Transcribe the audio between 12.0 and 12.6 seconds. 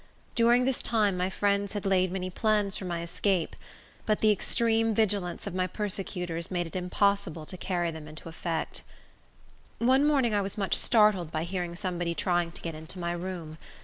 trying